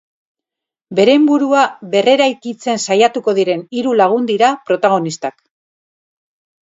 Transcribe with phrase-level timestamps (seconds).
[0.99, 5.39] Beren burua berreraikitzen saiatuko diren hiru lagun dira protagonistak.